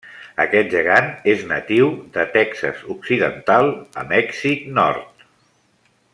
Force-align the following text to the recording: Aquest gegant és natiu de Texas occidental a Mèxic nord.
Aquest 0.43 0.69
gegant 0.75 1.09
és 1.33 1.43
natiu 1.51 1.91
de 2.15 2.25
Texas 2.37 2.81
occidental 2.95 3.71
a 4.05 4.07
Mèxic 4.15 4.65
nord. 4.81 5.29